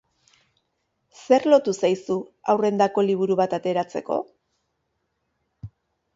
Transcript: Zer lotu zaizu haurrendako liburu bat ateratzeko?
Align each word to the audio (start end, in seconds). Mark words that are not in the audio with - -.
Zer 1.19 1.45
lotu 1.53 1.73
zaizu 1.81 2.17
haurrendako 2.55 3.05
liburu 3.09 3.39
bat 3.43 3.55
ateratzeko? 3.59 4.19